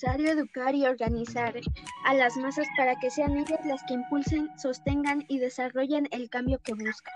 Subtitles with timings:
[0.00, 1.54] necesario educar y organizar
[2.06, 6.58] a las masas para que sean ellas las que impulsen, sostengan y desarrollen el cambio
[6.62, 7.12] que buscan.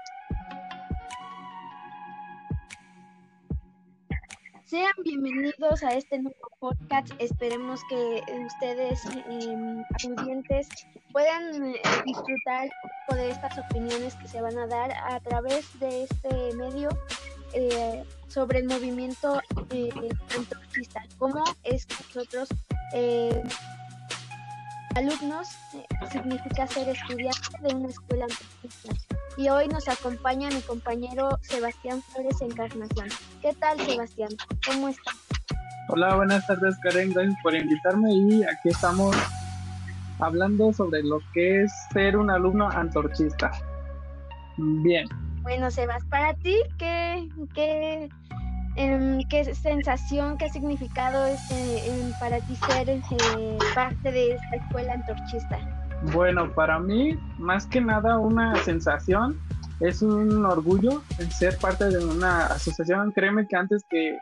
[4.67, 7.09] Sean bienvenidos a este nuevo podcast.
[7.21, 10.63] Esperemos que ustedes, eh,
[11.11, 12.69] puedan eh, disfrutar
[13.15, 16.91] de estas opiniones que se van a dar a través de este medio
[17.57, 19.41] eh, sobre el movimiento
[19.71, 19.91] eh,
[20.37, 21.05] antorchista.
[21.19, 22.49] ¿Cómo es que nosotros,
[22.93, 23.43] eh,
[24.95, 25.49] alumnos,
[26.11, 29.15] significa ser estudiantes de una escuela antorchista?
[29.37, 33.09] y hoy nos acompaña mi compañero Sebastián Flores Encarnación.
[33.43, 34.31] ¿Qué tal, Sebastián?
[34.67, 35.15] ¿Cómo estás?
[35.89, 37.13] Hola, buenas tardes, Karen.
[37.13, 39.15] Gracias por invitarme y aquí estamos
[40.19, 43.51] hablando sobre lo que es ser un alumno antorchista.
[44.57, 45.07] Bien.
[45.43, 48.09] Bueno, Sebas, para ti, ¿qué, qué,
[49.29, 55.59] qué sensación, qué significado es eh, para ti ser eh, parte de esta escuela antorchista?
[56.13, 59.39] Bueno, para mí, más que nada, una sensación
[59.81, 63.13] es un orgullo ser parte de una asociación.
[63.13, 64.19] Créeme que antes que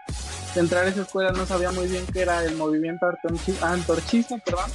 [0.56, 3.06] entrar a esa escuela no sabía muy bien qué era el movimiento
[3.62, 4.70] antorchista, perdón.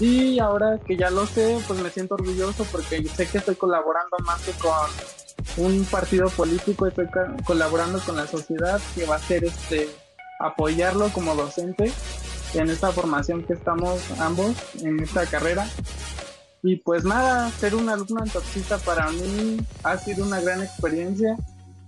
[0.00, 4.16] Y ahora que ya lo sé, pues me siento orgulloso porque sé que estoy colaborando
[4.24, 4.72] más que con
[5.56, 7.08] un partido político, estoy
[7.44, 9.88] colaborando con la sociedad que va a ser este
[10.40, 11.92] apoyarlo como docente
[12.54, 15.66] en esta formación que estamos ambos en esta carrera
[16.62, 21.36] y pues nada, ser un alumno antorchista para mí ha sido una gran experiencia,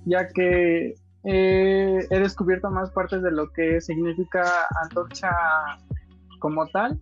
[0.05, 5.31] ya que he descubierto más partes de lo que significa antorcha
[6.41, 7.01] como tal,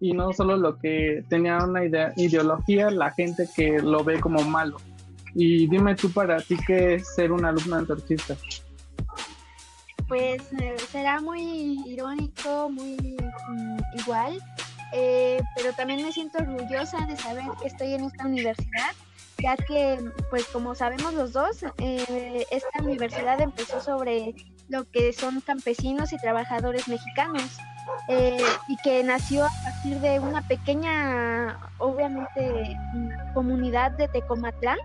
[0.00, 4.42] y no solo lo que tenía una idea, ideología la gente que lo ve como
[4.42, 4.78] malo.
[5.34, 8.36] Y dime tú para ti qué es ser un alumno antorchista.
[10.08, 13.16] Pues eh, será muy irónico, muy
[13.48, 14.38] mm, igual,
[14.92, 18.92] eh, pero también me siento orgullosa de saber que estoy en esta universidad,
[19.38, 19.98] ya que,
[20.28, 24.34] pues como sabemos los dos, eh, esta universidad empezó sobre
[24.68, 27.58] lo que son campesinos y trabajadores mexicanos.
[28.08, 32.76] Eh, y que nació a partir de una pequeña, obviamente,
[33.34, 34.78] comunidad de Tecomatlán,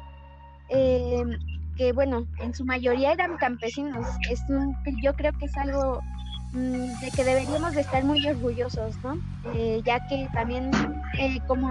[0.69, 4.07] que bueno, en su mayoría eran campesinos.
[4.29, 4.41] Es
[5.01, 6.01] yo creo que es algo
[6.53, 9.17] Mm, de que deberíamos de estar muy orgullosos, ¿no?
[9.53, 10.71] Eh, ya que también
[11.19, 11.69] eh, como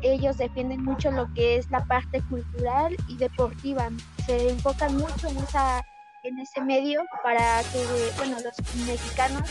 [0.00, 3.90] ellos defienden mucho lo que es la parte cultural y deportiva,
[4.26, 5.84] se enfocan mucho en esa
[6.24, 7.84] en ese medio para que
[8.16, 9.42] bueno los mexicanos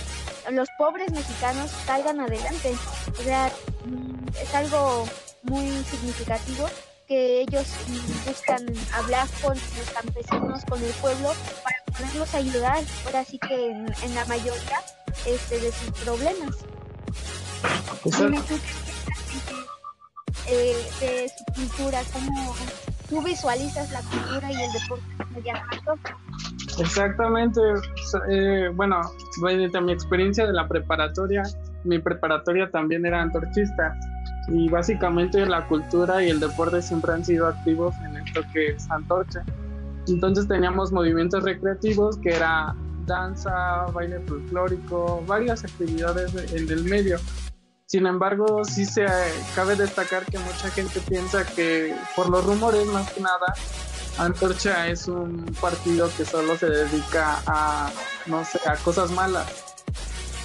[0.51, 2.71] los pobres mexicanos salgan adelante
[3.19, 3.51] o sea
[3.85, 5.05] mm, es algo
[5.43, 6.67] muy significativo
[7.11, 7.67] que ellos
[8.25, 14.15] buscan hablar con los campesinos, con el pueblo, para poderlos ayudar, ahora sí que en,
[14.15, 14.79] la mayoría
[15.25, 16.55] este, de sus problemas.
[20.47, 22.55] Eh, de su cultura, cómo
[23.09, 25.03] tú visualizas la cultura y el deporte
[25.35, 25.77] mediante
[26.79, 27.59] Exactamente,
[28.29, 29.01] eh, bueno,
[29.41, 31.43] desde mi experiencia de la preparatoria,
[31.83, 33.97] mi preparatoria también era antorchista
[34.47, 38.89] y básicamente la cultura y el deporte siempre han sido activos en esto que es
[38.89, 39.43] Antorcha.
[40.07, 42.75] Entonces teníamos movimientos recreativos que era
[43.05, 47.19] danza, baile folclórico, varias actividades en el medio.
[47.85, 49.05] Sin embargo, sí se
[49.53, 53.53] cabe destacar que mucha gente piensa que por los rumores más que nada
[54.17, 57.89] Antorcha es un partido que solo se dedica a
[58.27, 59.70] no sé, a cosas malas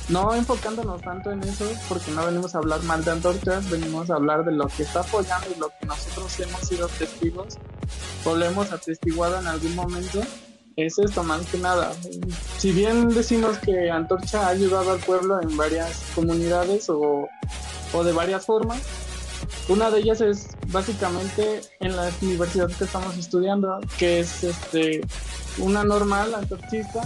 [0.09, 4.15] no enfocándonos tanto en eso, porque no venimos a hablar mal de antorchas, venimos a
[4.15, 7.59] hablar de lo que está apoyando y lo que nosotros hemos sido testigos
[8.25, 10.21] o lo hemos atestiguado en algún momento,
[10.77, 11.93] es esto más que nada.
[12.59, 17.28] Si bien decimos que Antorcha ha ayudado al pueblo en varias comunidades o,
[17.93, 18.83] o de varias formas,
[19.69, 25.01] una de ellas es básicamente en la universidad que estamos estudiando, que es este
[25.59, 27.03] una normal antorchista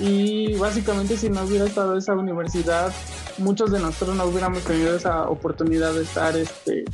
[0.00, 2.92] y básicamente si no hubiera estado esa universidad,
[3.38, 6.84] muchos de nosotros no hubiéramos tenido esa oportunidad de estar este,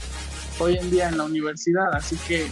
[0.59, 1.95] hoy en día en la universidad.
[1.95, 2.47] Así que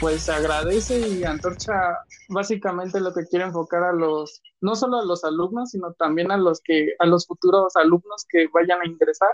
[0.00, 5.24] pues agradece y Antorcha básicamente lo que quiere enfocar a los, no solo a los
[5.24, 9.30] alumnos, sino también a los que, a los futuros alumnos que vayan a ingresar,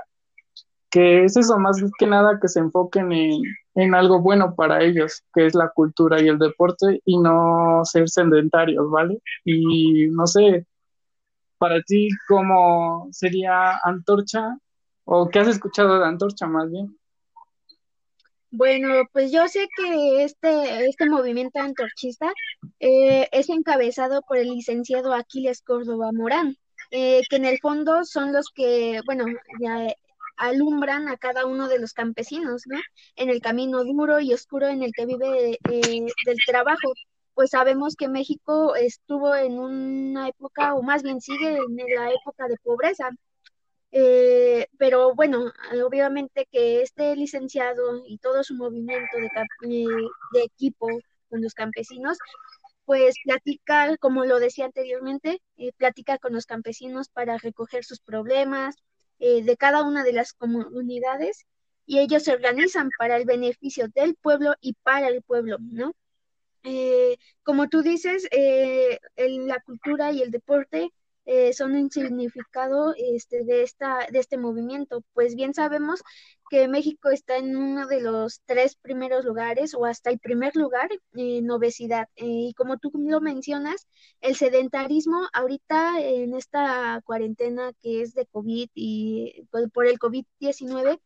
[0.92, 3.42] que es eso más que nada que se enfoquen en,
[3.74, 8.08] en algo bueno para ellos, que es la cultura y el deporte, y no ser
[8.10, 9.20] sedentarios, ¿vale?
[9.44, 10.66] Y no sé,
[11.58, 14.58] para ti, ¿cómo sería Antorcha?
[15.04, 16.96] ¿O qué has escuchado de Antorcha más bien?
[18.50, 22.32] Bueno, pues yo sé que este, este movimiento antorchista
[22.80, 26.56] eh, es encabezado por el licenciado Aquiles Córdoba Morán.
[26.92, 29.24] eh, que en el fondo son los que, bueno,
[29.60, 29.86] ya
[30.36, 32.78] alumbran a cada uno de los campesinos, ¿no?
[33.16, 36.92] En el camino duro y oscuro en el que vive eh, del trabajo.
[37.34, 42.48] Pues sabemos que México estuvo en una época, o más bien sigue en la época
[42.48, 43.10] de pobreza.
[43.92, 45.52] Eh, pero bueno,
[45.84, 49.26] obviamente que este licenciado y todo su movimiento de,
[49.70, 49.86] eh,
[50.32, 50.88] de equipo
[51.28, 52.18] con los campesinos,
[52.84, 55.40] pues platica, como lo decía anteriormente,
[55.76, 58.76] platica con los campesinos para recoger sus problemas,
[59.22, 61.46] eh, de cada una de las comunidades
[61.86, 65.94] y ellos se organizan para el beneficio del pueblo y para el pueblo, ¿no?
[66.64, 70.90] Eh, como tú dices, eh, la cultura y el deporte
[71.24, 75.02] eh, son un significado este, de, esta, de este movimiento.
[75.14, 76.02] Pues bien sabemos
[76.50, 80.90] que México está en uno de los tres primeros lugares o hasta el primer lugar
[81.14, 82.08] en obesidad.
[82.16, 83.86] Eh, y como tú lo mencionas,
[84.20, 90.98] el sedentarismo ahorita en esta cuarentena que es de COVID y por el COVID-19,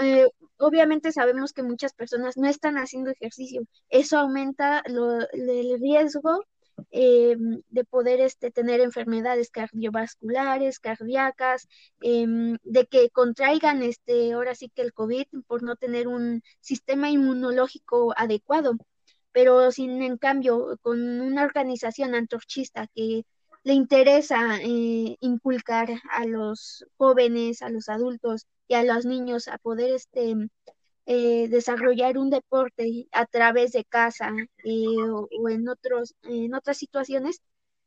[0.00, 0.26] eh,
[0.58, 3.62] obviamente sabemos que muchas personas no están haciendo ejercicio.
[3.88, 6.44] Eso aumenta lo, el riesgo
[6.90, 7.36] eh,
[7.68, 11.68] de poder este, tener enfermedades cardiovasculares, cardíacas,
[12.00, 17.10] em, de que contraigan este, ahora sí que el COVID por no tener un sistema
[17.10, 18.76] inmunológico adecuado.
[19.32, 23.24] Pero sin en cambio, con una organización antorchista que
[23.64, 29.58] le interesa eh, inculcar a los jóvenes, a los adultos y a los niños a
[29.58, 30.34] poder este,
[31.06, 34.32] eh, desarrollar un deporte a través de casa
[34.64, 37.42] eh, o, en otros en otras situaciones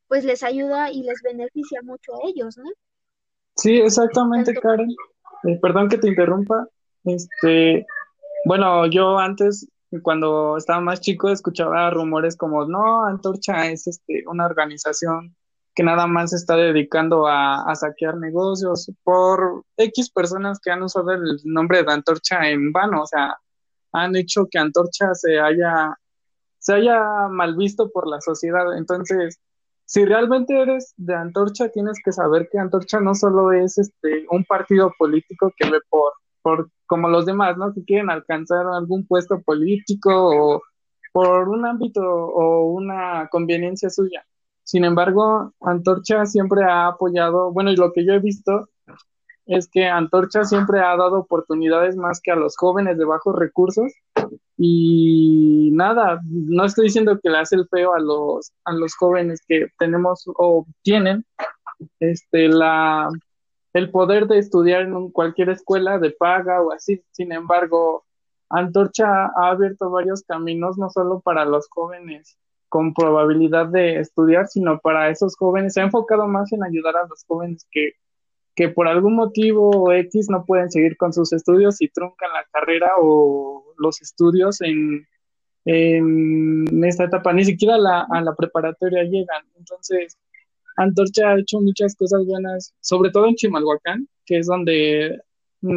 [0.07, 2.69] pues les ayuda y les beneficia mucho a ellos no
[3.55, 4.89] sí exactamente Karen.
[5.47, 6.67] Eh, perdón que te interrumpa.
[7.03, 7.85] Este
[8.45, 9.67] bueno yo antes
[10.01, 15.35] cuando estaba más chico escuchaba rumores como no Antorcha es este una organización
[15.75, 21.11] que nada más se está dedicando a, saquear negocios por X personas que han usado
[21.11, 23.35] el nombre de Antorcha en vano, o sea,
[23.91, 25.93] han hecho que Antorcha se haya,
[26.59, 28.77] se haya mal visto por la sociedad.
[28.77, 29.39] Entonces,
[29.85, 34.45] si realmente eres de Antorcha, tienes que saber que Antorcha no solo es este un
[34.45, 37.73] partido político que ve por, por como los demás, ¿no?
[37.73, 40.61] Que quieren alcanzar algún puesto político o
[41.13, 44.25] por un ámbito o una conveniencia suya
[44.65, 48.67] sin embargo, Antorcha siempre ha apoyado, bueno, y lo que yo he visto
[49.45, 53.93] es que Antorcha siempre ha dado oportunidades más que a los jóvenes de bajos recursos
[54.57, 59.41] y nada, no estoy diciendo que le hace el feo a los a los jóvenes
[59.47, 61.25] que tenemos o tienen
[61.99, 63.09] este la
[63.73, 67.03] el poder de estudiar en cualquier escuela de paga o así.
[67.11, 68.05] Sin embargo,
[68.49, 72.37] Antorcha ha abierto varios caminos no solo para los jóvenes
[72.75, 75.71] con probabilidad de estudiar, sino para esos jóvenes.
[75.71, 77.93] Se ha enfocado más en ayudar a los jóvenes que,
[78.53, 82.91] que por algún motivo X no pueden seguir con sus estudios y truncan la carrera
[82.99, 85.07] o los estudios en,
[85.63, 87.31] en esta etapa.
[87.31, 89.45] Ni siquiera a la preparatoria llegan.
[89.57, 90.17] Entonces,
[90.75, 95.21] Antorcha ha hecho muchas cosas buenas, sobre todo en Chimalhuacán, que es donde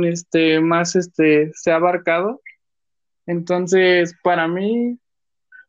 [0.03, 2.41] este, más este, se ha abarcado.
[3.25, 4.99] Entonces, para mí,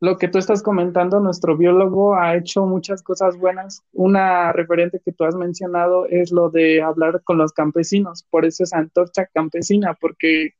[0.00, 3.82] lo que tú estás comentando, nuestro biólogo ha hecho muchas cosas buenas.
[3.92, 8.64] Una referente que tú has mencionado es lo de hablar con los campesinos, por eso
[8.64, 10.54] es antorcha campesina, porque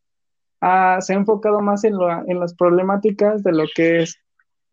[0.60, 1.94] se ha enfocado más en,
[2.26, 4.18] en las problemáticas de lo que es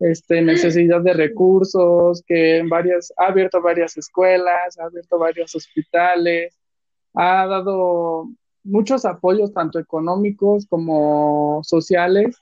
[0.00, 6.54] este, necesidad de recursos, que en varias, ha abierto varias escuelas, ha abierto varios hospitales,
[7.14, 8.28] ha dado
[8.64, 12.36] muchos apoyos tanto económicos como sociales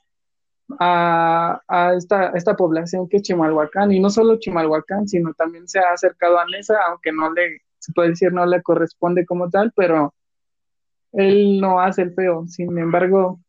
[0.79, 5.93] a, esta, esta población que es Chimalhuacán, y no solo Chimalhuacán, sino también se ha
[5.93, 10.13] acercado a Nesa, aunque no le, se puede decir, no le corresponde como tal, pero
[11.13, 12.45] él no hace el feo.
[12.47, 13.39] Sin embargo,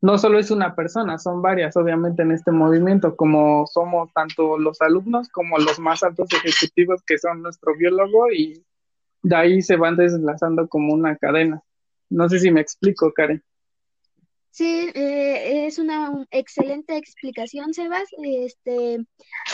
[0.00, 4.80] no solo es una persona, son varias, obviamente, en este movimiento, como somos tanto los
[4.82, 8.64] alumnos como los más altos ejecutivos que son nuestro biólogo, y
[9.22, 11.62] de ahí se van deslazando como una cadena.
[12.10, 13.42] No sé si me explico, Karen.
[14.52, 18.08] Sí, eh, es una excelente explicación, Sebas.
[18.22, 18.98] Este,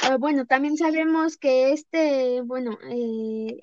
[0.02, 3.60] ah, bueno, también sabemos que este, bueno, eh,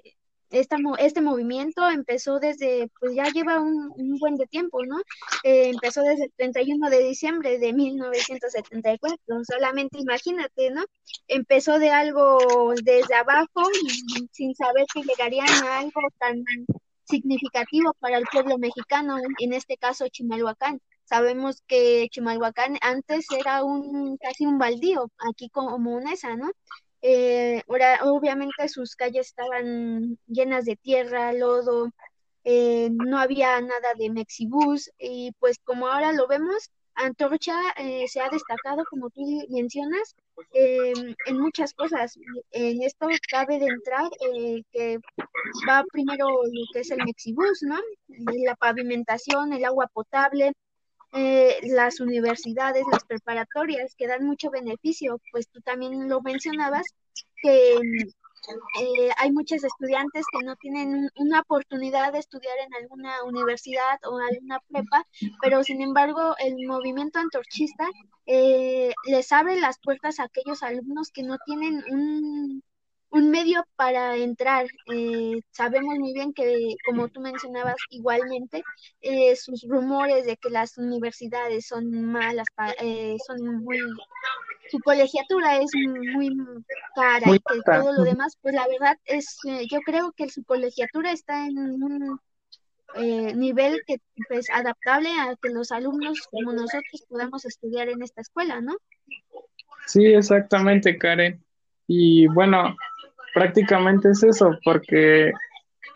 [0.49, 4.97] este movimiento empezó desde, pues ya lleva un, buen de tiempo, ¿no?
[5.43, 10.85] Eh, empezó desde el 31 de diciembre de 1974, solamente imagínate, ¿no?
[11.27, 16.45] Empezó de algo desde abajo y sin saber que llegarían a algo tan
[17.03, 20.79] significativo para el pueblo mexicano, en este caso Chimalhuacán.
[21.05, 26.51] Sabemos que Chimalhuacán antes era un casi un baldío, aquí como esa, ¿no?
[27.07, 31.91] Eh, ahora, obviamente sus calles estaban llenas de tierra, lodo,
[32.43, 38.21] eh, no había nada de Mexibus y pues como ahora lo vemos, Antorcha eh, se
[38.21, 40.15] ha destacado, como tú mencionas,
[40.53, 42.17] en muchas cosas.
[42.51, 44.09] En esto cabe de entrar
[44.71, 44.99] que
[45.69, 47.77] va primero lo que es el Mexibus, ¿no?
[48.07, 50.53] La pavimentación, el agua potable,
[51.13, 56.85] eh, las universidades, las preparatorias, que dan mucho beneficio, pues tú también lo mencionabas,
[57.41, 57.79] que
[58.79, 64.17] eh, hay muchos estudiantes que no tienen una oportunidad de estudiar en alguna universidad o
[64.17, 65.07] alguna prepa,
[65.41, 67.89] pero sin embargo el movimiento antorchista
[68.25, 72.63] eh, les abre las puertas a aquellos alumnos que no tienen un
[73.15, 74.67] un medio para entrar.
[74.93, 78.61] Eh, sabemos muy bien que, como tú mencionabas igualmente,
[78.99, 82.45] eh, sus rumores de que las universidades son malas,
[82.81, 83.79] eh, son muy,
[84.69, 85.71] su colegiatura es
[86.13, 86.35] muy
[86.93, 89.37] cara y que todo lo demás, pues la verdad es,
[89.71, 92.19] yo creo que su colegiatura está en un
[92.97, 98.59] nivel que pues adaptable a que los alumnos como nosotros podamos estudiar en esta escuela,
[98.59, 98.75] ¿no?
[99.85, 101.45] Sí, exactamente, Karen.
[101.87, 102.75] Y bueno,
[103.35, 105.31] prácticamente es eso, porque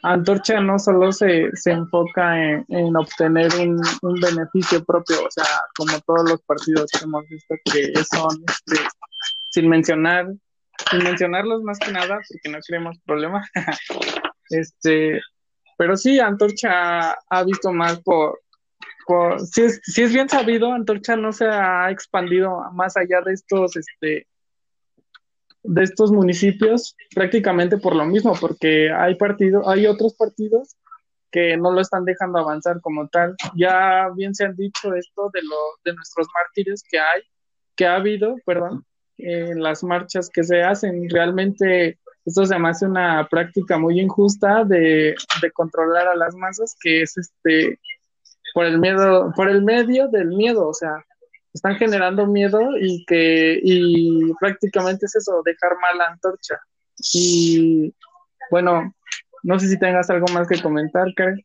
[0.04, 3.82] Antorcha no solo se, se enfoca en, obtener un,
[4.22, 8.88] beneficio propio, o sea, como todos los partidos que hemos visto que son, este,
[9.52, 10.28] sin mencionar,
[10.92, 13.50] sin mencionarlos más que nada, porque no queremos problemas,
[14.50, 15.22] este,
[15.78, 18.42] pero sí, Antorcha ha visto más por,
[19.08, 23.34] por si es, si es bien sabido, Antorcha no se ha expandido más allá de
[23.34, 24.28] estos, este,
[25.64, 30.76] de estos municipios prácticamente por lo mismo, porque hay partidos, hay otros partidos
[31.32, 33.36] que no lo están dejando avanzar como tal.
[33.56, 37.22] Ya bien se han dicho esto de lo de nuestros mártires que hay,
[37.76, 38.86] que ha habido, perdón,
[39.18, 41.10] en las marchas que se hacen.
[41.10, 47.02] Realmente esto se hace una práctica muy injusta de, de controlar a las masas, que
[47.04, 47.80] es este
[48.54, 51.06] por el miedo, por el medio del miedo, o sea,
[51.54, 56.60] están generando miedo y que y prácticamente es eso, dejar mal la antorcha.
[57.14, 57.94] Y
[58.52, 58.94] bueno,
[59.44, 61.44] no sé si tengas algo más que comentar, Karen.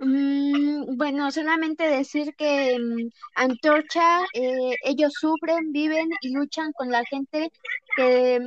[0.00, 7.04] Mm, bueno, solamente decir que mm, Antorcha, eh, ellos sufren, viven y luchan con la
[7.04, 7.50] gente
[7.96, 8.40] que,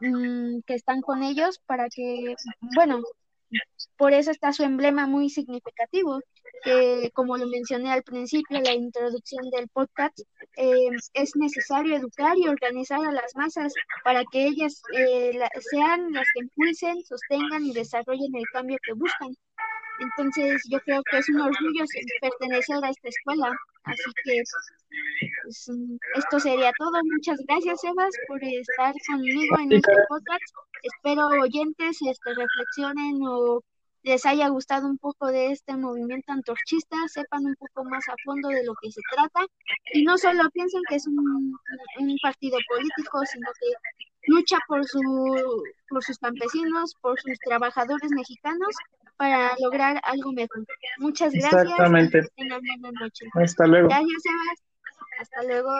[0.00, 2.36] mm, que están con ellos para que,
[2.74, 3.00] bueno,
[3.96, 6.20] por eso está su emblema muy significativo,
[6.62, 10.18] que como lo mencioné al principio, la introducción del podcast,
[10.56, 13.72] eh, es necesario educar y organizar a las masas
[14.04, 15.38] para que ellas eh,
[15.70, 19.34] sean las que impulsen, sostengan y desarrollen el cambio que buscan.
[20.00, 21.84] Entonces yo creo que es un orgullo
[22.20, 23.50] pertenecer a esta escuela.
[23.84, 24.42] Así que
[25.42, 25.70] pues,
[26.14, 27.00] esto sería todo.
[27.04, 30.44] Muchas gracias, Evas, por estar conmigo en este podcast.
[30.82, 33.60] Espero oyentes este, reflexionen o
[34.02, 38.48] les haya gustado un poco de este movimiento antorchista, sepan un poco más a fondo
[38.48, 39.40] de lo que se trata
[39.92, 45.00] y no solo piensen que es un, un partido político, sino que lucha por, su,
[45.88, 48.74] por sus campesinos, por sus trabajadores mexicanos
[49.18, 50.64] para lograr algo mejor.
[50.98, 51.64] Muchas gracias.
[51.64, 52.22] Exactamente.
[52.36, 53.26] Tengan buena noche.
[53.34, 53.88] Hasta luego.
[53.88, 54.64] Gracias, Sebas.
[55.20, 55.70] Hasta luego.